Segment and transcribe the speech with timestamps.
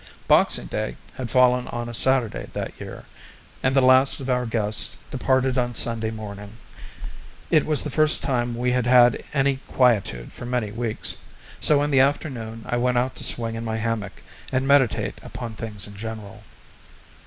[0.27, 3.05] Boxing Day had fallen on a Saturday that year,
[3.61, 6.53] and the last of our guests departed on Sunday morning.
[7.51, 11.17] It was the first time we had had any quietude for many weeks,
[11.59, 15.53] so in the afternoon I went out to swing in my hammock and meditate upon
[15.53, 16.45] things in general.